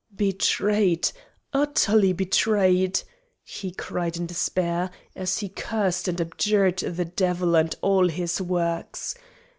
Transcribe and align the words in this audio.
"Betrayed! 0.15 1.11
utterly 1.53 2.11
betrayed!" 2.11 3.03
he 3.43 3.69
cried 3.71 4.17
in 4.17 4.25
despair 4.25 4.89
as 5.15 5.37
he 5.37 5.49
cursed 5.49 6.07
and 6.07 6.19
abjured 6.19 6.79
the 6.79 7.05
Devil 7.05 7.55
and 7.55 7.75
all 7.83 8.07
his 8.07 8.41
works. 8.41 9.13